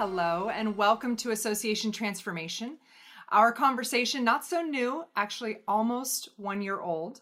[0.00, 2.78] hello, and welcome to Association Transformation.
[3.28, 7.20] Our conversation, not so new, actually almost one year old,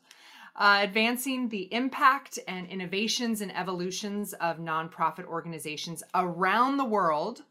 [0.55, 7.43] uh, advancing the impact and innovations and evolutions of nonprofit organizations around the world.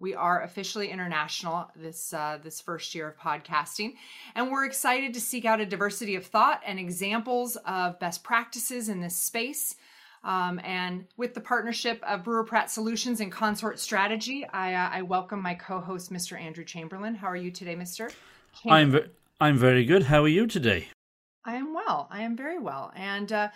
[0.00, 3.94] We are officially international this uh, this first year of podcasting,
[4.34, 8.88] and we're excited to seek out a diversity of thought and examples of best practices
[8.88, 9.76] in this space
[10.24, 15.02] um, and with the partnership of Brewer Pratt Solutions and Consort Strategy, I, uh, I
[15.02, 16.40] welcome my co-host, Mr.
[16.40, 17.14] Andrew Chamberlain.
[17.14, 18.10] How are you today, Mister?
[18.68, 20.04] I'm ve- I'm very good.
[20.04, 20.88] How are you today?
[21.44, 22.06] I am well.
[22.10, 23.48] I am very well, and uh,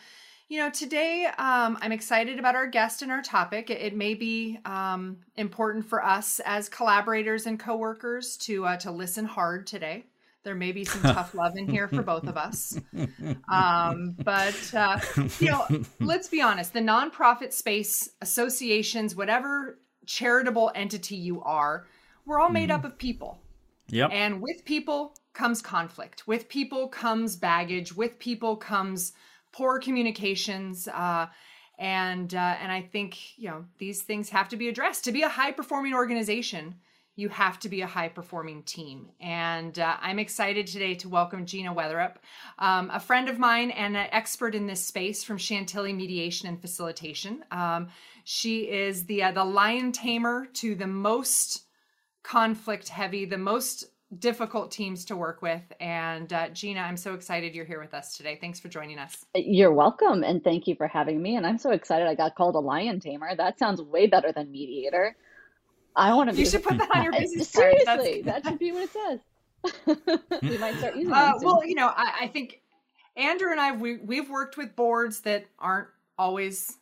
[0.48, 3.70] you know, today um, I'm excited about our guest and our topic.
[3.70, 8.90] It, it may be um, important for us as collaborators and coworkers to uh, to
[8.90, 10.04] listen hard today.
[10.46, 12.78] There may be some tough love in here for both of us.
[13.52, 15.00] Um, but, uh,
[15.40, 15.66] you know,
[15.98, 21.86] let's be honest the nonprofit space, associations, whatever charitable entity you are,
[22.26, 22.74] we're all made mm.
[22.74, 23.40] up of people.
[23.88, 24.10] Yep.
[24.12, 26.28] And with people comes conflict.
[26.28, 27.96] With people comes baggage.
[27.96, 29.14] With people comes
[29.50, 30.86] poor communications.
[30.86, 31.26] Uh,
[31.76, 35.22] and uh, and I think you know these things have to be addressed to be
[35.22, 36.76] a high performing organization
[37.16, 39.08] you have to be a high performing team.
[39.20, 42.16] And uh, I'm excited today to welcome Gina Weatherup,
[42.58, 46.60] um, a friend of mine and an expert in this space from Chantilly Mediation and
[46.60, 47.42] Facilitation.
[47.50, 47.88] Um,
[48.24, 51.64] she is the uh, the lion tamer to the most
[52.22, 53.86] conflict heavy, the most
[54.18, 55.62] difficult teams to work with.
[55.80, 58.36] And uh, Gina, I'm so excited you're here with us today.
[58.40, 59.24] Thanks for joining us.
[59.34, 61.36] You're welcome, and thank you for having me.
[61.36, 63.34] And I'm so excited I got called a lion tamer.
[63.34, 65.16] That sounds way better than mediator.
[65.96, 66.36] I want to.
[66.36, 67.74] You should put that on your business card.
[67.84, 69.20] Seriously, that should be what it says.
[70.42, 72.60] we might start using uh, Well, you know, I, I, think
[73.16, 75.88] Andrew and I we we've worked with boards that aren't
[76.18, 76.76] always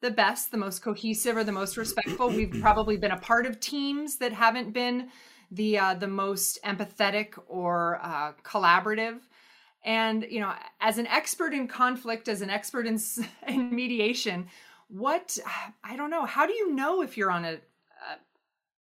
[0.00, 2.28] the best, the most cohesive, or the most respectful.
[2.28, 5.08] We've probably been a part of teams that haven't been
[5.50, 9.20] the uh, the most empathetic or uh, collaborative.
[9.84, 12.98] And you know, as an expert in conflict, as an expert in,
[13.46, 14.48] in mediation,
[14.88, 15.38] what
[15.84, 17.58] I don't know, how do you know if you're on a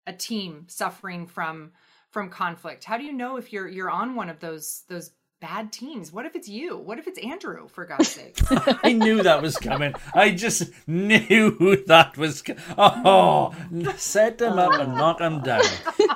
[0.07, 1.73] a team suffering from
[2.11, 2.85] from conflict?
[2.85, 6.13] How do you know if you're you're on one of those those bad teams?
[6.13, 6.77] What if it's you?
[6.77, 7.69] What if it's Andrew?
[7.69, 8.39] For God's sake!
[8.85, 9.95] I knew that was coming.
[10.15, 12.43] I just knew that was.
[12.43, 13.55] Co- oh,
[13.97, 15.65] set them up and knock them down.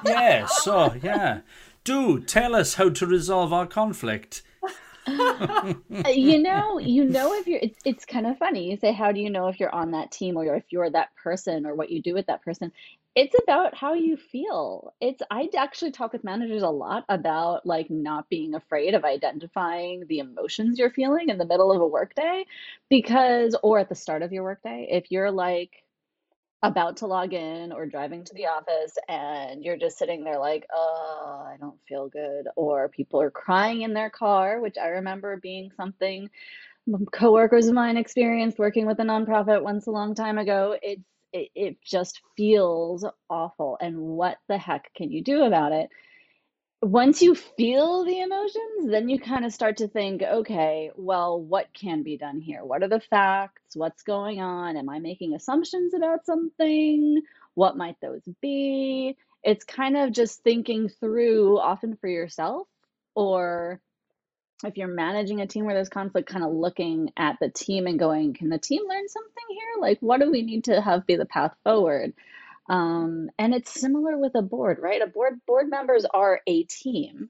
[0.04, 0.46] Yeah.
[0.46, 1.40] So yeah,
[1.84, 4.42] do tell us how to resolve our conflict.
[5.06, 5.74] Uh,
[6.08, 7.60] you know, you know if you're.
[7.62, 8.70] It's, it's kind of funny.
[8.70, 11.14] You say, "How do you know if you're on that team or if you're that
[11.22, 12.72] person or what you do with that person?"
[13.16, 14.92] It's about how you feel.
[15.00, 20.04] It's I actually talk with managers a lot about like not being afraid of identifying
[20.08, 22.44] the emotions you're feeling in the middle of a workday
[22.90, 24.88] because or at the start of your workday.
[24.90, 25.70] If you're like
[26.62, 30.66] about to log in or driving to the office and you're just sitting there like,
[30.72, 35.36] "Oh, I don't feel good," or people are crying in their car, which I remember
[35.38, 36.30] being something
[36.94, 40.76] um, coworkers of mine experienced working with a nonprofit once a long time ago.
[40.82, 41.02] It's
[41.34, 43.76] it, it just feels awful.
[43.80, 45.90] And what the heck can you do about it?
[46.80, 51.66] Once you feel the emotions, then you kind of start to think, okay, well, what
[51.74, 52.64] can be done here?
[52.64, 53.74] What are the facts?
[53.74, 54.76] What's going on?
[54.76, 57.22] Am I making assumptions about something?
[57.54, 59.16] What might those be?
[59.42, 62.68] It's kind of just thinking through, often for yourself,
[63.14, 63.80] or
[64.62, 67.98] if you're managing a team where there's conflict, kind of looking at the team and
[67.98, 69.80] going, can the team learn something here?
[69.80, 72.14] Like, what do we need to have be the path forward?
[72.68, 75.02] Um, and it's similar with a board, right?
[75.02, 77.28] A board board members are a team.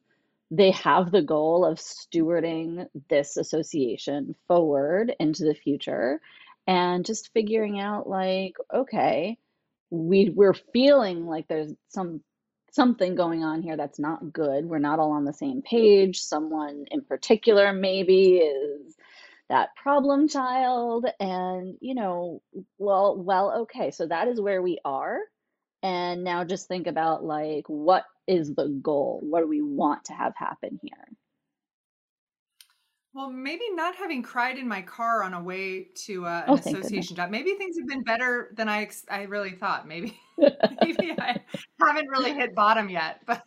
[0.51, 6.21] They have the goal of stewarding this association forward into the future,
[6.67, 9.39] and just figuring out like, okay,
[9.91, 12.23] we we're feeling like there's some
[12.75, 14.67] something going on here that's not good.
[14.67, 16.21] We're not all on the same page.
[16.21, 18.97] Someone in particular maybe is
[19.49, 22.41] that problem child and you know
[22.79, 25.19] well well okay so that is where we are
[25.83, 30.15] and now just think about like what is the goal what do we want to
[30.15, 31.09] have happen here
[33.15, 36.55] well, maybe not having cried in my car on a way to uh, an oh,
[36.55, 37.31] association job.
[37.31, 39.87] Maybe things have been better than I I really thought.
[39.87, 41.41] Maybe maybe I
[41.81, 43.23] haven't really hit bottom yet.
[43.25, 43.43] But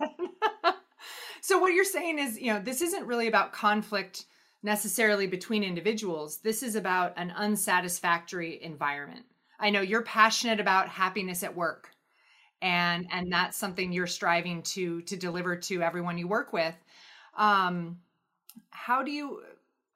[1.41, 4.25] so what you're saying is, you know, this isn't really about conflict
[4.63, 6.37] necessarily between individuals.
[6.37, 9.25] This is about an unsatisfactory environment.
[9.59, 11.89] I know you're passionate about happiness at work,
[12.61, 16.75] and and that's something you're striving to to deliver to everyone you work with.
[17.37, 17.97] Um,
[18.69, 19.41] how do you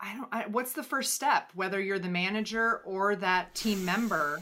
[0.01, 0.27] I don't.
[0.31, 1.51] I, what's the first step?
[1.53, 4.42] Whether you're the manager or that team member,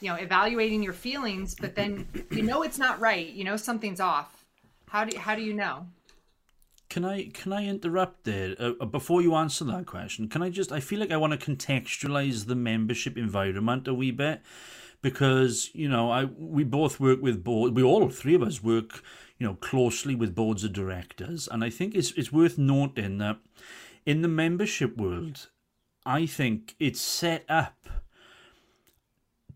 [0.00, 4.00] you know evaluating your feelings but then you know it's not right you know something's
[4.00, 4.44] off
[4.88, 5.86] how do how do you know
[6.88, 10.26] can I can I interrupt there uh, uh, before you answer that question?
[10.26, 14.10] Can I just I feel like I want to contextualize the membership environment a wee
[14.10, 14.42] bit
[15.00, 19.04] because you know I we both work with board we all three of us work
[19.38, 23.38] you know closely with boards of directors and I think it's it's worth noting that
[24.06, 25.48] in the membership world
[26.06, 27.88] I think it's set up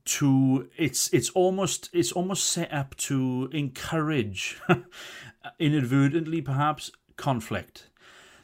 [0.04, 4.60] to it's it's almost it's almost set up to encourage
[5.58, 7.88] inadvertently perhaps conflict.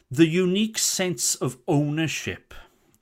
[0.09, 2.53] The unique sense of ownership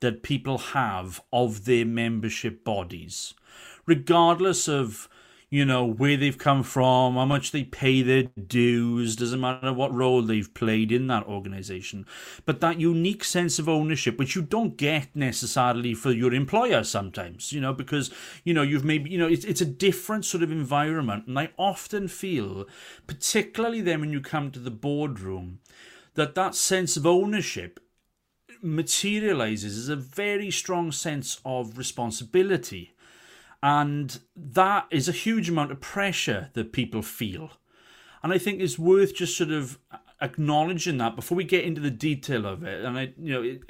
[0.02, 3.34] that people have of their membership bodies
[3.86, 5.10] regardless of
[5.52, 9.94] you know, where they've come from, how much they pay their dues, doesn't matter what
[9.94, 12.06] role they've played in that organization.
[12.46, 17.52] But that unique sense of ownership, which you don't get necessarily for your employer sometimes,
[17.52, 18.12] you know, because,
[18.44, 21.26] you know, you've maybe, you know, it's, it's a different sort of environment.
[21.26, 22.68] And I often feel,
[23.08, 25.60] particularly then when you come to the boardroom,
[26.14, 27.80] that that sense of ownership
[28.62, 32.94] materializes as a very strong sense of responsibility
[33.62, 37.52] and that is a huge amount of pressure that people feel.
[38.24, 39.80] And I think it's worth just sort of
[40.22, 42.84] acknowledging that before we get into the detail of it.
[42.84, 43.62] And I, you know, it,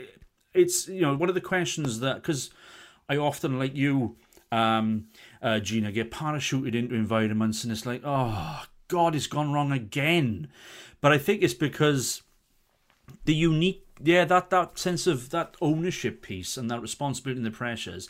[0.54, 2.50] it's, you know, one of the questions that, because
[3.08, 4.18] I often, like you,
[4.52, 5.06] um,
[5.42, 10.50] uh, Gina, get parachuted into environments and it's like, oh, God, it's gone wrong again.
[11.02, 12.24] But I think it's because
[13.26, 17.52] the unique, yeah, that, that sense of that ownership piece and that responsibility and the
[17.52, 18.10] pressures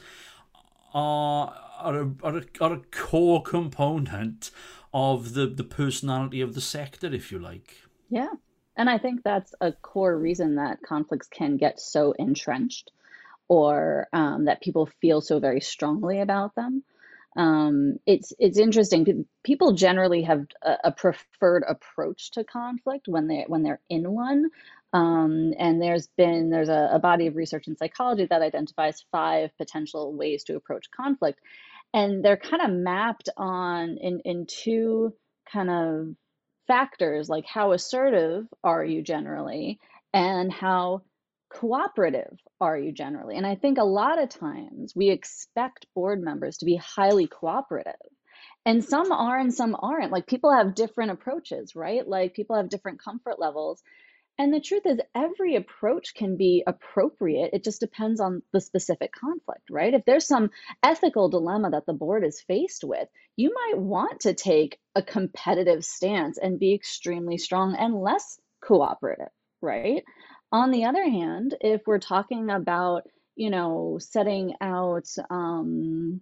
[0.94, 4.52] are are a, are a, are a core component
[4.94, 7.76] of the, the personality of the sector, if you like.
[8.10, 8.30] Yeah.
[8.76, 12.92] And I think that's a core reason that conflicts can get so entrenched
[13.48, 16.84] or um, that people feel so very strongly about them.
[17.36, 19.26] Um, it's it's interesting.
[19.44, 24.50] People generally have a, a, preferred approach to conflict when they when they're in one.
[24.94, 29.52] Um, and there's been there's a, a body of research in psychology that identifies five
[29.58, 31.40] potential ways to approach conflict,
[31.94, 35.14] and they're kind of mapped on in in two
[35.52, 36.16] kind of
[36.68, 39.80] factors like how assertive are you generally
[40.14, 41.02] and how
[41.52, 43.38] cooperative are you generally.
[43.38, 47.94] And i think a lot of times we expect board members to be highly cooperative.
[48.66, 50.12] And some are and some aren't.
[50.12, 52.08] Like people have different approaches right?
[52.08, 53.82] Like people have different comfort levels
[54.40, 57.50] and the truth is, every approach can be appropriate.
[57.52, 59.94] It just depends on the specific conflict, right?
[59.94, 60.52] If there's some
[60.82, 65.84] ethical dilemma that the board is faced with, you might want to take a competitive
[65.84, 69.28] stance and be extremely strong and less cooperative,
[69.62, 70.06] right?
[70.54, 73.04] On the other hand, if we're talking about,
[73.36, 76.22] you know, setting out um,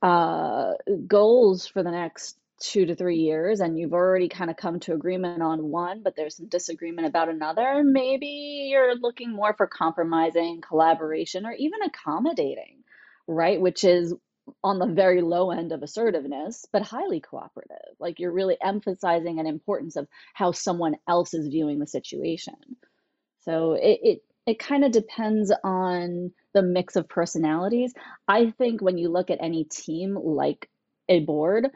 [0.00, 0.74] uh,
[1.08, 4.94] goals for the next two to three years and you've already kind of come to
[4.94, 10.60] agreement on one, but there's some disagreement about another, maybe you're looking more for compromising,
[10.60, 12.84] collaboration, or even accommodating,
[13.26, 13.60] right?
[13.60, 14.14] Which is
[14.62, 17.96] on the very low end of assertiveness, but highly cooperative.
[17.98, 22.54] Like you're really emphasizing an importance of how someone else is viewing the situation.
[23.40, 27.94] So it, it it kind of depends on the mix of personalities.
[28.26, 30.68] I think when you look at any team like
[31.08, 31.68] a board,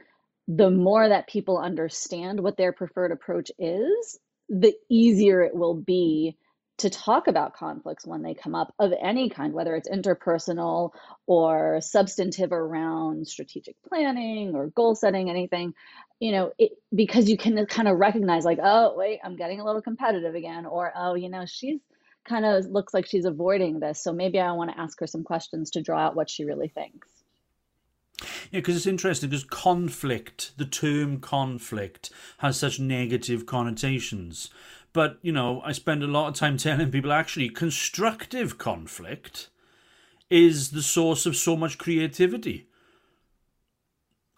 [0.49, 6.37] the more that people understand what their preferred approach is, the easier it will be
[6.79, 10.91] to talk about conflicts when they come up of any kind, whether it's interpersonal
[11.27, 15.73] or substantive around strategic planning or goal setting, anything,
[16.21, 19.65] you know, it, because you can kind of recognize, like, oh, wait, I'm getting a
[19.65, 21.81] little competitive again, or oh, you know, she's
[22.29, 24.03] kind of looks like she's avoiding this.
[24.03, 26.69] So maybe I want to ask her some questions to draw out what she really
[26.69, 27.09] thinks.
[28.51, 34.51] Yeah, because it's interesting because conflict, the term conflict, has such negative connotations.
[34.93, 39.51] But, you know, I spend a lot of time telling people actually constructive conflict
[40.31, 42.67] is the source of so much creativity.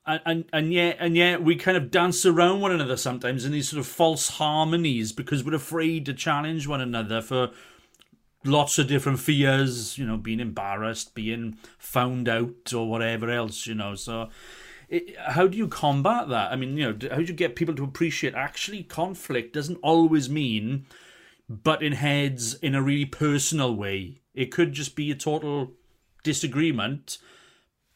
[0.07, 3.53] And, and and yet and yet we kind of dance around one another sometimes in
[3.53, 7.51] these sort of false harmonies because we're afraid to challenge one another for
[8.49, 13.75] lots of different fears, you know, being embarrassed, being found out, or whatever else, you
[13.75, 13.95] know.
[13.95, 14.29] So,
[14.89, 16.53] it, how do you combat that?
[16.53, 20.29] I mean, you know, how do you get people to appreciate actually conflict doesn't always
[20.29, 20.87] mean
[21.49, 24.21] butting heads in a really personal way.
[24.35, 25.73] It could just be a total
[26.23, 27.19] disagreement,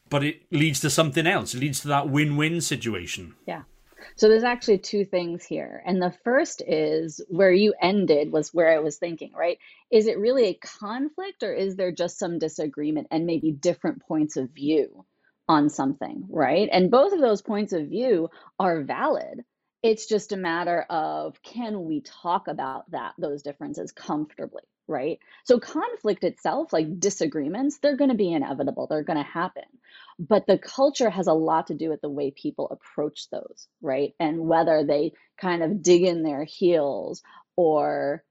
[0.08, 1.54] but it leads to something else.
[1.54, 3.34] It leads to that win-win situation.
[3.46, 3.62] Yeah.
[4.16, 5.82] So there's actually two things here.
[5.86, 9.58] And the first is where you ended was where I was thinking, right?
[9.90, 14.36] Is it really a conflict or is there just some disagreement and maybe different points
[14.36, 15.04] of view?
[15.48, 16.68] on something, right?
[16.72, 19.44] And both of those points of view are valid.
[19.82, 25.18] It's just a matter of can we talk about that those differences comfortably, right?
[25.44, 28.86] So conflict itself, like disagreements, they're going to be inevitable.
[28.86, 29.64] They're going to happen.
[30.18, 34.14] But the culture has a lot to do with the way people approach those, right?
[34.20, 37.22] And whether they kind of dig in their heels
[37.56, 38.22] or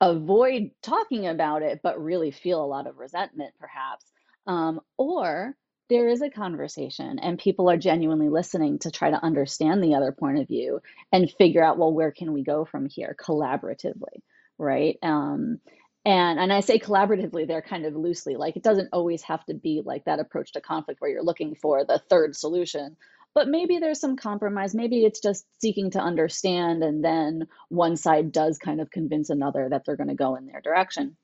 [0.00, 4.04] avoid talking about it, but really feel a lot of resentment, perhaps.
[4.46, 5.56] Um, or
[5.88, 10.12] there is a conversation and people are genuinely listening to try to understand the other
[10.12, 10.80] point of view
[11.12, 14.22] and figure out, well, where can we go from here collaboratively,
[14.58, 14.98] right?
[15.02, 15.60] Um,
[16.04, 19.54] and and I say collaboratively there kind of loosely, like it doesn't always have to
[19.54, 22.96] be like that approach to conflict where you're looking for the third solution,
[23.34, 24.74] but maybe there's some compromise.
[24.74, 29.68] Maybe it's just seeking to understand, and then one side does kind of convince another
[29.68, 31.16] that they're going to go in their direction.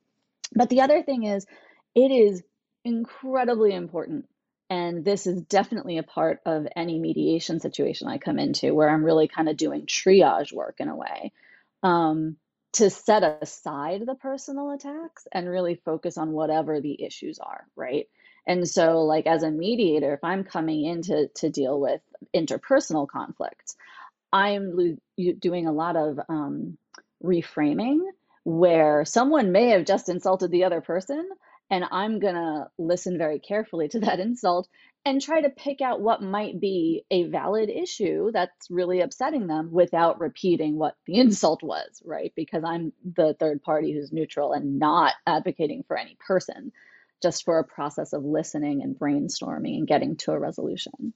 [0.55, 1.45] But the other thing is,
[1.95, 2.41] it is
[2.83, 4.27] incredibly important.
[4.71, 9.03] And this is definitely a part of any mediation situation I come into where I'm
[9.03, 11.31] really kind of doing triage work in a way
[11.83, 12.37] um,
[12.73, 18.07] to set aside the personal attacks and really focus on whatever the issues are, right?
[18.45, 22.01] And so, like as a mediator, if I'm coming in to, to deal with
[22.35, 23.75] interpersonal conflicts,
[24.31, 24.97] I'm
[25.39, 26.77] doing a lot of um,
[27.23, 27.99] reframing
[28.43, 31.27] where someone may have just insulted the other person,
[31.69, 34.67] and I'm gonna listen very carefully to that insult
[35.05, 39.71] and try to pick out what might be a valid issue that's really upsetting them
[39.71, 42.33] without repeating what the insult was, right?
[42.35, 46.71] Because I'm the third party who's neutral and not advocating for any person
[47.21, 51.13] just for a process of listening and brainstorming and getting to a resolution.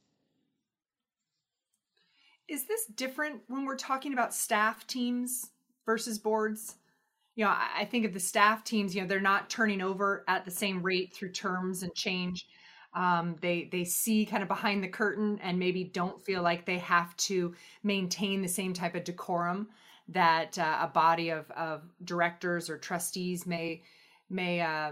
[2.47, 5.49] Is this different when we're talking about staff teams
[5.85, 6.75] versus boards?
[7.35, 10.45] You know, I think of the staff teams, you know, they're not turning over at
[10.45, 12.45] the same rate through terms and change.
[12.93, 16.77] Um, they they see kind of behind the curtain and maybe don't feel like they
[16.77, 19.69] have to maintain the same type of decorum
[20.09, 23.81] that uh, a body of, of directors or trustees may
[24.29, 24.91] may uh,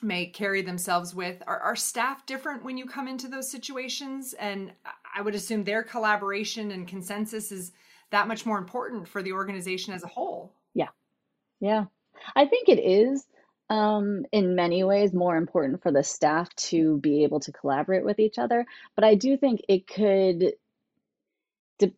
[0.00, 1.42] may carry themselves with.
[1.46, 4.34] Are, are staff different when you come into those situations?
[4.34, 4.72] And
[5.14, 7.72] i would assume their collaboration and consensus is
[8.10, 10.55] that much more important for the organization as a whole
[11.60, 11.84] yeah.
[12.34, 13.24] I think it is
[13.68, 18.18] um, in many ways more important for the staff to be able to collaborate with
[18.20, 20.52] each other but i do think it could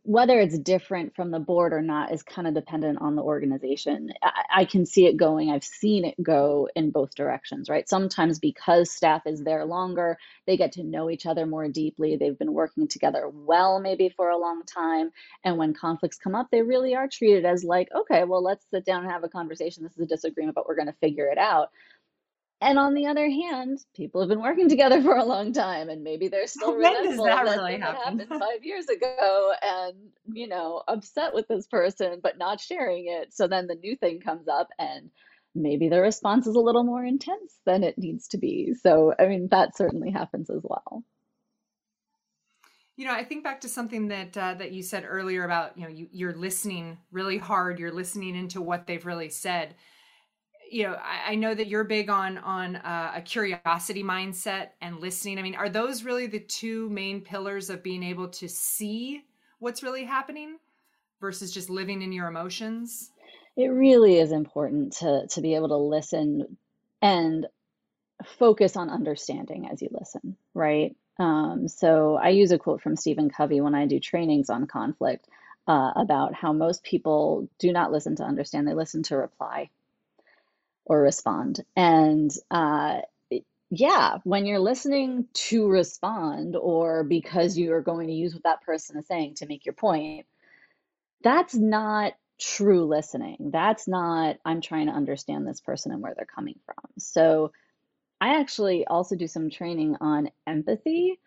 [0.02, 4.12] whether it's different from the board or not is kind of dependent on the organization.
[4.23, 7.88] I, I, can see it going, I've seen it go in both directions, right?
[7.88, 12.16] Sometimes because staff is there longer, they get to know each other more deeply.
[12.16, 15.12] They've been working together well, maybe for a long time.
[15.44, 18.85] And when conflicts come up, they really are treated as like, okay, well, let's sit
[18.85, 19.85] down and have a conversation.
[19.85, 21.70] This is a disagreement, but we're going to figure it out.
[22.60, 26.02] And on the other hand, people have been working together for a long time, and
[26.02, 28.18] maybe they're still when resentful does that, that really happen?
[28.18, 29.94] happened five years ago, and
[30.32, 33.32] you know, upset with this person, but not sharing it.
[33.32, 35.10] So then the new thing comes up, and
[35.54, 38.74] maybe the response is a little more intense than it needs to be.
[38.74, 41.04] So, I mean, that certainly happens as well.
[42.96, 45.84] You know, I think back to something that uh, that you said earlier about you
[45.84, 47.78] know you, you're listening really hard.
[47.78, 49.76] You're listening into what they've really said
[50.70, 54.98] you know I, I, know that you're big on on uh, a curiosity mindset and
[55.00, 55.38] listening.
[55.38, 59.22] I mean are those really the two main pillars of being able to see
[59.58, 60.58] what's really happening
[61.20, 63.10] versus just living in your emotions?
[63.56, 66.56] It really is important to to be able to listen
[67.02, 67.46] and
[68.38, 70.96] focus on understanding as you listen right?
[71.20, 75.26] Um, so i use a quote from stephen covey when i do trainings on conflict
[75.66, 79.68] uh, about how most people do not listen to understand they listen to reply
[80.88, 81.61] or respond.
[81.76, 83.00] And uh,
[83.71, 88.62] yeah, when you're listening to respond or because you are going to use what that
[88.62, 90.26] person is saying to make your point,
[91.23, 93.50] that's not true listening.
[93.52, 96.92] That's not, I'm trying to understand this person and where they're coming from.
[96.99, 97.52] So
[98.21, 101.18] I actually also do some training on empathy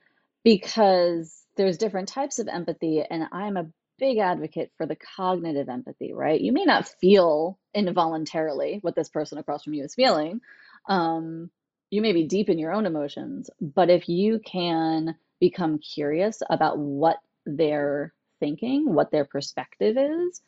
[0.43, 3.67] because there's different types of empathy and I'm a
[4.01, 6.41] big advocate for the cognitive empathy, right?
[6.41, 10.41] You may not feel involuntarily what this person across from you is feeling.
[10.89, 11.51] Um,
[11.91, 16.79] you may be deep in your own emotions, but if you can become curious about
[16.79, 20.41] what they're thinking, what their perspective is,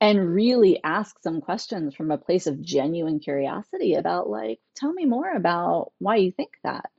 [0.00, 5.04] and really ask some questions from a place of genuine curiosity about, like, tell me
[5.04, 6.90] more about why you think that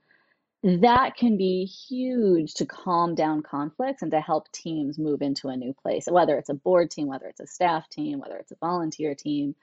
[0.64, 5.58] that can be huge to calm down conflicts and to help teams move into a
[5.58, 8.58] new place, whether it's a board team, whether it's a staff team, whether it's a
[8.62, 9.56] volunteer team.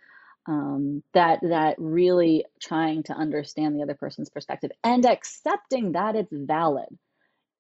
[0.47, 6.33] Um, that that really trying to understand the other person's perspective and accepting that it's
[6.33, 6.89] valid,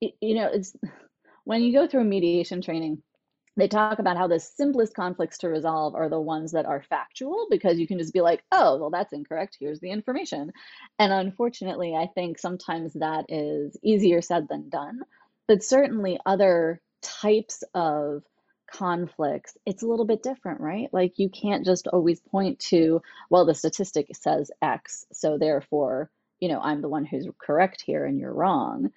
[0.00, 0.74] you know, it's
[1.44, 3.02] when you go through mediation training,
[3.56, 7.46] they talk about how the simplest conflicts to resolve are the ones that are factual
[7.50, 9.56] because you can just be like, oh, well, that's incorrect.
[9.58, 10.52] Here's the information.
[10.98, 15.00] And unfortunately, I think sometimes that is easier said than done.
[15.48, 18.22] But certainly, other types of
[18.70, 20.88] conflicts, it's a little bit different, right?
[20.92, 26.48] Like you can't just always point to, well, the statistic says X, so therefore, you
[26.48, 28.90] know, I'm the one who's correct here and you're wrong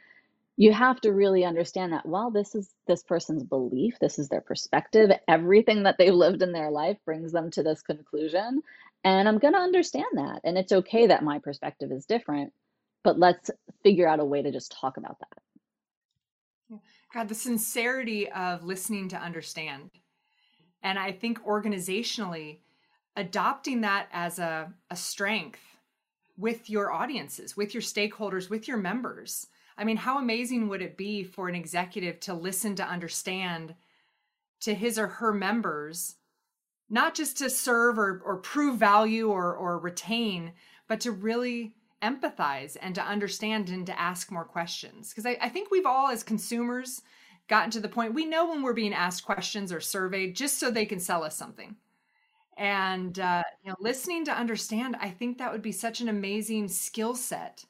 [0.55, 4.41] you have to really understand that while this is this person's belief this is their
[4.41, 8.61] perspective everything that they've lived in their life brings them to this conclusion.
[9.03, 12.53] And i'm going to understand that and it's okay that my perspective is different
[13.03, 13.49] but let's
[13.83, 16.79] figure out a way to just talk about that.
[17.13, 19.91] God the sincerity of listening to understand.
[20.81, 22.59] And i think organizationally
[23.15, 25.59] adopting that as a, a strength
[26.37, 30.97] with your audiences with your stakeholders with your members I mean, how amazing would it
[30.97, 33.75] be for an executive to listen to understand
[34.61, 36.15] to his or her members,
[36.89, 40.53] not just to serve or, or prove value or, or retain,
[40.87, 45.09] but to really empathize and to understand and to ask more questions?
[45.09, 47.01] Because I, I think we've all, as consumers,
[47.47, 50.71] gotten to the point we know when we're being asked questions or surveyed just so
[50.71, 51.75] they can sell us something
[52.57, 56.67] and uh, you know listening to understand i think that would be such an amazing
[56.67, 57.65] skill set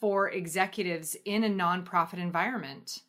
[0.00, 3.00] for executives in a nonprofit environment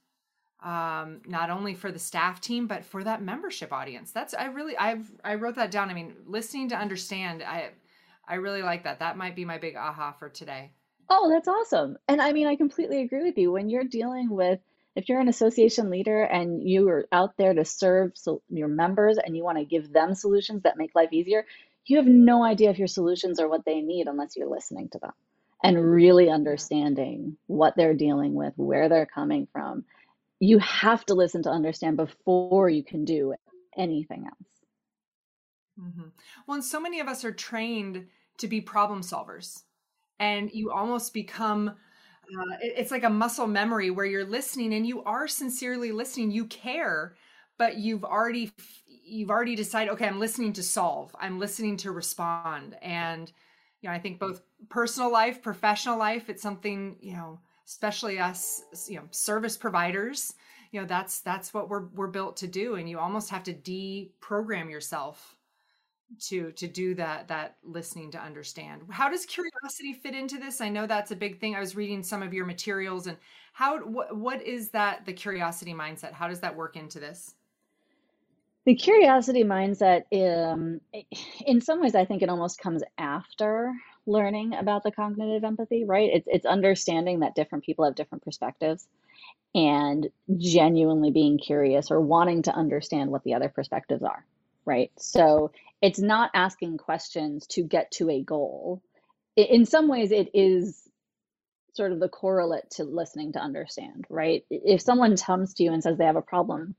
[0.63, 4.11] um, not only for the staff team but for that membership audience.
[4.11, 5.89] That's i really i've i wrote that down.
[5.89, 7.69] I mean listening to understand i
[8.27, 8.99] i really like that.
[8.99, 10.71] That might be my big aha for today.
[11.09, 11.97] Oh that's awesome.
[12.07, 13.51] And i mean i completely agree with you.
[13.51, 14.59] When you're dealing with
[14.95, 19.19] if you're an association leader and you are out there to serve so your members
[19.23, 21.45] and you want to give them solutions that make life easier
[21.85, 24.97] you have no idea if your solutions are what they need unless you're listening to
[24.97, 25.11] them
[25.63, 29.83] and really understanding what they're dealing with, where they're coming from.
[30.39, 33.33] You have to listen to understand before you can do
[33.75, 34.57] anything else.
[35.79, 36.09] Mm-hmm.
[36.45, 39.63] Well, and so many of us are trained to be problem solvers,
[40.19, 41.69] and you almost become.
[41.69, 46.29] Uh, it's like a muscle memory where you're listening and you are sincerely listening.
[46.29, 47.15] You care,
[47.57, 48.51] but you've already
[48.85, 49.91] you've already decided.
[49.93, 51.15] Okay, I'm listening to solve.
[51.19, 53.31] I'm listening to respond, and
[53.81, 58.63] you know, I think both personal life, professional life, it's something, you know, especially us,
[58.87, 60.33] you know, service providers,
[60.71, 62.75] you know, that's that's what we're we're built to do.
[62.75, 65.35] And you almost have to deprogram yourself
[66.19, 68.81] to to do that that listening to understand.
[68.89, 70.61] How does curiosity fit into this?
[70.61, 71.55] I know that's a big thing.
[71.55, 73.17] I was reading some of your materials and
[73.53, 76.13] how what, what is that the curiosity mindset?
[76.13, 77.35] How does that work into this
[78.67, 80.81] the curiosity mindset um,
[81.47, 83.73] in some ways i think it almost comes after
[84.07, 86.09] learning about the cognitive empathy right?
[86.13, 88.87] It's, it's understanding that different people have different perspectives
[89.53, 94.25] and genuinely being curious or wanting to understand what the other perspectives are
[94.65, 94.91] right?
[94.97, 95.51] So
[95.81, 98.81] it's not asking questions to get to a goal.
[99.37, 100.89] In some ways it is
[101.73, 104.45] sort of the correlate to listening to understand right?
[104.49, 106.75] If someone comes to you and says they have a problem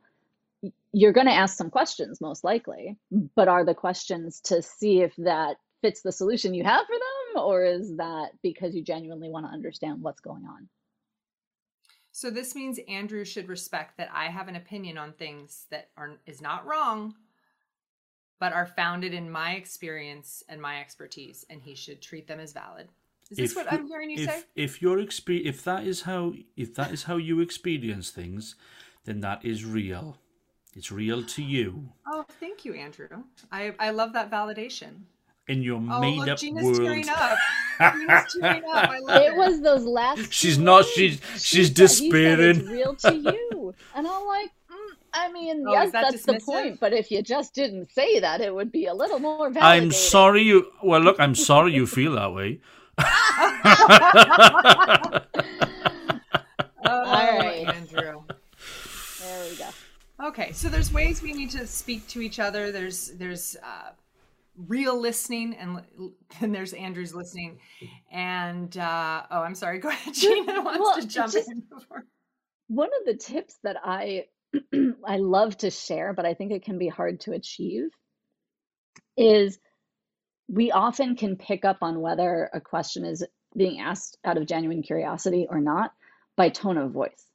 [0.92, 2.96] you're going to ask some questions most likely
[3.36, 7.42] but are the questions to see if that fits the solution you have for them
[7.44, 10.68] or is that because you genuinely want to understand what's going on?
[12.10, 16.18] So this means andrew should respect that i have an opinion on things that are
[16.26, 17.14] is not wrong
[18.40, 22.52] but are founded in my experience and my expertise and he should treat them as
[22.52, 22.88] valid.
[23.30, 24.42] Is this if, what i'm hearing you if, say?
[24.56, 28.54] if your exp- if that is how if that is how you experience things
[29.04, 30.18] then that is real
[30.76, 31.88] it's real to you.
[32.06, 33.08] Oh, thank you, Andrew.
[33.50, 35.02] I, I love that validation.
[35.48, 36.76] In your oh, made look, up Gina's world.
[36.76, 37.38] Tearing up.
[37.94, 38.90] Gina's tearing up.
[38.90, 40.30] I love it, it was those last.
[40.30, 40.84] She's not.
[40.84, 42.60] She's she's she despairing.
[42.60, 46.38] it's real to you, and I'm like, mm, I mean, oh, yes, that that's dismissive?
[46.38, 46.80] the point.
[46.80, 49.48] But if you just didn't say that, it would be a little more.
[49.48, 49.84] Validated.
[49.84, 50.66] I'm sorry you.
[50.82, 52.60] Well, look, I'm sorry you feel that way.
[52.98, 53.04] oh,
[56.84, 58.22] All right, Andrew.
[60.18, 60.42] There we go.
[60.42, 62.72] Okay, so there's ways we need to speak to each other.
[62.72, 63.90] There's there's uh,
[64.66, 65.82] real listening, and
[66.40, 67.58] then there's Andrew's listening.
[68.10, 69.78] And uh, oh, I'm sorry.
[69.80, 71.60] Go ahead, Gina wants well, to jump just, in.
[71.60, 72.04] Before.
[72.68, 74.26] One of the tips that I
[75.06, 77.88] I love to share, but I think it can be hard to achieve,
[79.16, 79.58] is
[80.48, 83.24] we often can pick up on whether a question is
[83.56, 85.92] being asked out of genuine curiosity or not
[86.36, 87.27] by tone of voice.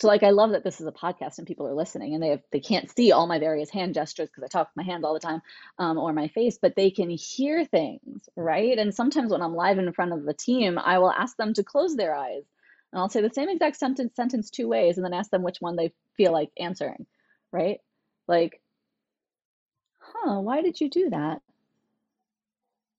[0.00, 2.28] So like I love that this is a podcast and people are listening and they
[2.30, 5.04] have, they can't see all my various hand gestures because I talk with my hands
[5.04, 5.42] all the time
[5.78, 8.78] um, or my face, but they can hear things, right?
[8.78, 11.64] And sometimes when I'm live in front of the team, I will ask them to
[11.64, 12.44] close their eyes
[12.92, 15.60] And I'll say the same exact sentence sentence two ways and then ask them which
[15.60, 17.06] one they feel like answering,
[17.52, 17.80] right?
[18.28, 18.60] Like,
[19.98, 21.42] huh, why did you do that?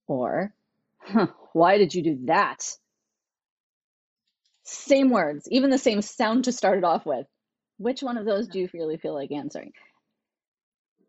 [0.08, 0.52] Or,
[0.98, 2.76] huh, why did you do that?
[4.72, 7.26] Same words, even the same sound to start it off with.
[7.78, 9.72] Which one of those do you really feel like answering?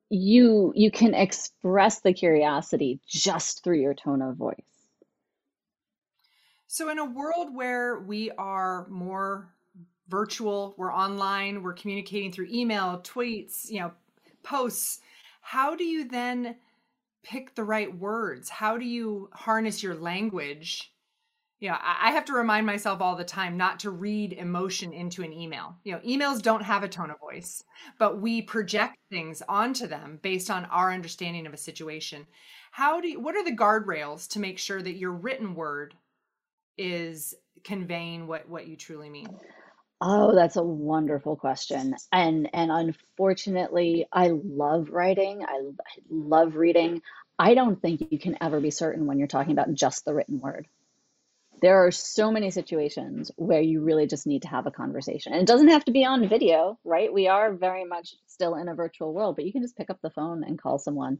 [0.09, 4.55] You you can express the curiosity just through your tone of voice.
[6.65, 9.53] So, in a world where we are more
[10.07, 13.91] virtual, we're online, we're communicating through email, tweets, you know,
[14.41, 15.01] posts,
[15.41, 16.55] how do you then
[17.23, 18.49] pick the right words?
[18.49, 20.90] How do you harness your language?
[21.69, 25.31] Know, I have to remind myself all the time not to read emotion into an
[25.31, 25.75] email.
[25.83, 27.63] You know, emails don't have a tone of voice,
[27.99, 32.25] but we project things onto them based on our understanding of a situation.
[32.71, 35.93] How do you, what are the guardrails to make sure that your written word
[36.79, 39.27] is conveying what what you truly mean?
[40.01, 41.95] Oh, that's a wonderful question.
[42.11, 45.43] And and unfortunately, I love writing.
[45.43, 47.03] I, I love reading.
[47.37, 50.39] I don't think you can ever be certain when you're talking about just the written
[50.39, 50.67] word.
[51.61, 55.33] There are so many situations where you really just need to have a conversation.
[55.33, 57.13] And it doesn't have to be on video, right?
[57.13, 59.99] We are very much still in a virtual world, but you can just pick up
[60.01, 61.19] the phone and call someone.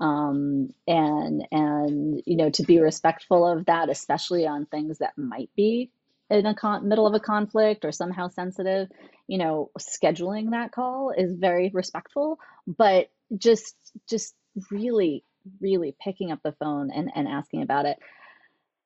[0.00, 5.50] Um, and and you know, to be respectful of that, especially on things that might
[5.56, 5.90] be
[6.30, 8.88] in a con- middle of a conflict or somehow sensitive,
[9.28, 13.76] you know, scheduling that call is very respectful, but just
[14.08, 14.34] just
[14.70, 15.24] really
[15.60, 17.98] really picking up the phone and, and asking about it.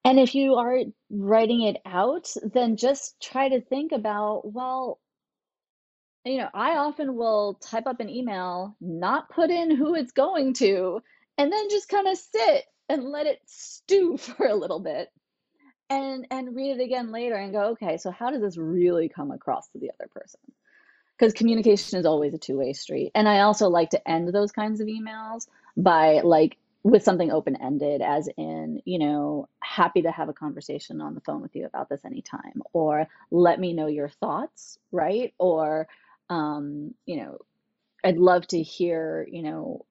[0.08, 0.78] And if you are
[1.10, 4.98] writing it out, then just try to think about, well,
[6.24, 10.54] you know, I often will type up an email, not put in who it's going
[10.54, 11.02] to,
[11.36, 15.10] and then just kind of sit and let it stew for a little bit
[15.90, 19.30] and and read it again later and go okay so how does this really come
[19.30, 20.40] across to the other person?
[21.18, 23.12] Because communication is always a two-way street.
[23.14, 28.00] And i also like to end those kinds of emails by like with something open-ended
[28.00, 31.88] as in you know happy to have a conversation on the phone with you about
[31.88, 35.88] this anytime or let me know your thoughts right or
[36.30, 37.38] um you know
[38.04, 39.84] i'd love to hear you know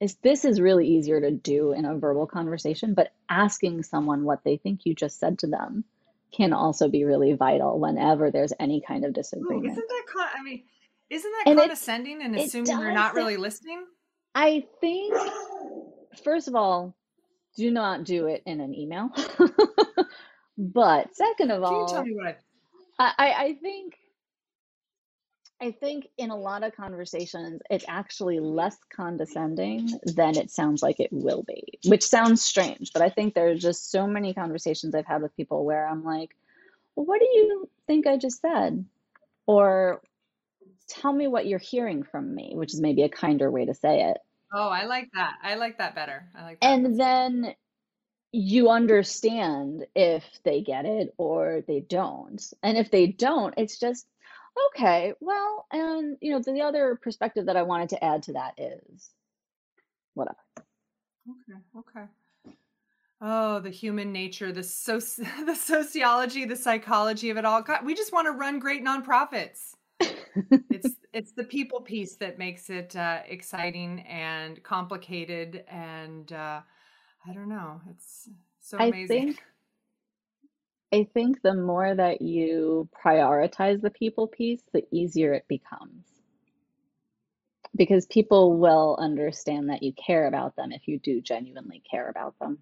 [0.00, 4.44] is this is really easier to do in a verbal conversation, but asking someone what
[4.44, 5.84] they think you just said to them
[6.32, 9.72] can also be really vital whenever there's any kind of Ooh, disagreement.
[9.72, 10.64] isn't that con- I mean,
[11.10, 13.84] isn't that And condescending and assuming you're not really listening?
[14.38, 15.14] I think
[16.22, 16.94] first of all,
[17.56, 19.10] do not do it in an email.
[20.58, 22.36] But second of Can you tell all, me what I
[22.98, 23.94] I, I I think
[25.60, 31.00] I think in a lot of conversations, it's actually less condescending than it sounds like
[31.00, 32.92] it will be, which sounds strange.
[32.92, 36.36] But I think there's just so many conversations I've had with people where I'm like,
[36.96, 38.84] well, what do you think I just said?
[39.46, 40.00] Or
[40.88, 44.10] tell me what you're hearing from me, which is maybe a kinder way to say
[44.10, 44.18] it.
[44.52, 45.36] Oh, I like that.
[45.42, 46.28] I like that better.
[46.36, 46.66] I like that.
[46.66, 47.54] And then
[48.32, 52.42] you understand if they get it or they don't.
[52.62, 54.06] And if they don't, it's just,
[54.70, 58.54] okay, well, and you know, the other perspective that I wanted to add to that
[58.58, 59.10] is
[60.14, 60.36] whatever.
[60.58, 62.06] Okay, okay.
[63.20, 67.62] Oh, the human nature, the soci- the sociology, the psychology of it all.
[67.62, 69.74] God, we just want to run great nonprofits.
[70.00, 76.60] It's it's the people piece that makes it uh, exciting and complicated, and uh,
[77.26, 77.80] I don't know.
[77.90, 78.28] It's
[78.60, 79.16] so amazing.
[79.16, 79.42] I think
[80.92, 86.06] I think the more that you prioritize the people piece, the easier it becomes.
[87.76, 92.38] Because people will understand that you care about them if you do genuinely care about
[92.38, 92.58] them.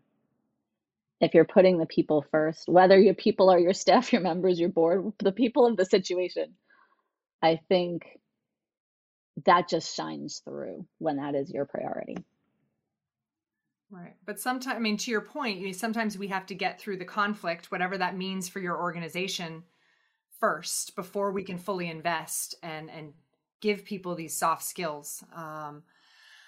[1.21, 4.69] If you're putting the people first, whether your people are your staff, your members, your
[4.71, 6.55] board, the people of the situation,
[7.43, 8.19] I think
[9.45, 12.17] that just shines through when that is your priority.
[13.91, 14.15] Right.
[14.25, 17.05] But sometimes, I mean, to your point, you sometimes we have to get through the
[17.05, 19.63] conflict, whatever that means for your organization
[20.41, 23.13] first before we can fully invest and and
[23.61, 25.23] give people these soft skills.
[25.35, 25.85] Um,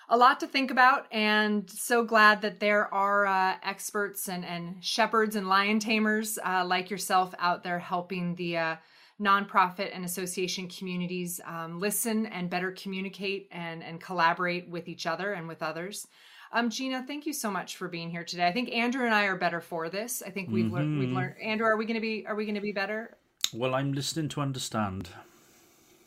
[0.09, 4.83] a lot to think about, and so glad that there are uh, experts and and
[4.83, 8.77] shepherds and lion tamers uh, like yourself out there helping the uh,
[9.20, 15.33] nonprofit and association communities um, listen and better communicate and and collaborate with each other
[15.33, 16.07] and with others.
[16.52, 18.46] Um, Gina, thank you so much for being here today.
[18.46, 20.22] I think Andrew and I are better for this.
[20.26, 21.14] I think we've lear- we've Mhm.
[21.14, 21.35] learned.
[21.42, 23.16] Andrew, are we going to be are we going to be better?
[23.52, 25.09] Well, I'm listening to understand.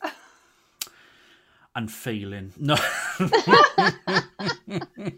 [1.76, 2.52] and failing.
[2.58, 2.74] No.
[3.18, 3.30] All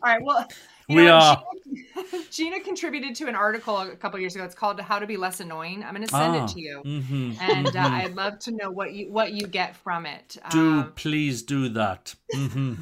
[0.02, 0.22] right.
[0.22, 0.46] Well,
[0.88, 1.44] you We know are.
[1.64, 4.44] Gina- Gina contributed to an article a couple years ago.
[4.44, 6.82] It's called "How to Be Less Annoying." I'm going to send Ah, it to you,
[6.84, 7.90] mhm, and uh, mhm.
[7.90, 10.36] I'd love to know what you what you get from it.
[10.50, 12.14] Do Um, please do that.
[12.34, 12.74] hmm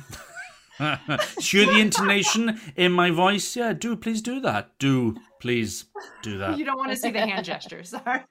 [1.39, 3.55] Hear the intonation in my voice?
[3.55, 4.77] Yeah, do please do that.
[4.79, 5.85] Do please
[6.23, 6.59] do that.
[6.59, 7.91] you don't want to see the hand gestures.
[7.91, 8.23] Sorry.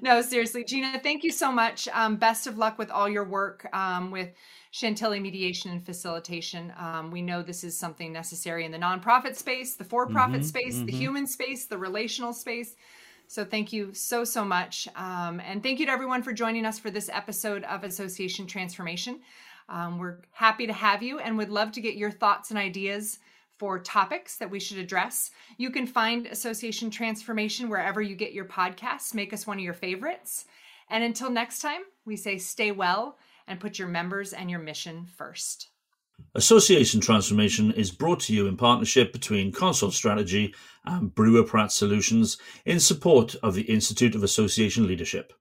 [0.00, 1.88] no, seriously, Gina, thank you so much.
[1.92, 4.28] Um, best of luck with all your work um, with
[4.74, 6.72] Chantilly mediation and facilitation.
[6.76, 10.80] Um, we know this is something necessary in the nonprofit space, the for-profit Mhm, space,
[10.80, 10.98] the mhm.
[10.98, 12.74] human space, the relational space.
[13.28, 16.80] So thank you so so much, um, and thank you to everyone for joining us
[16.80, 19.20] for this episode of Association Transformation.
[19.68, 23.20] Um, we're happy to have you, and would love to get your thoughts and ideas
[23.56, 25.30] for topics that we should address.
[25.56, 29.14] You can find Association Transformation wherever you get your podcasts.
[29.14, 30.46] Make us one of your favorites.
[30.90, 35.06] And until next time, we say stay well and put your members and your mission
[35.06, 35.68] first.
[36.34, 40.54] Association Transformation is brought to you in partnership between Consult Strategy
[40.84, 45.32] and Brewer Pratt Solutions in support of the Institute of Association Leadership.